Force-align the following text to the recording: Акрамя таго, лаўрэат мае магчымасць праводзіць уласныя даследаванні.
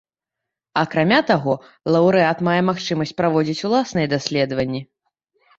Акрамя 0.83 1.19
таго, 1.31 1.53
лаўрэат 1.95 2.41
мае 2.47 2.57
магчымасць 2.71 3.13
праводзіць 3.21 3.63
уласныя 3.71 4.07
даследаванні. 4.15 4.81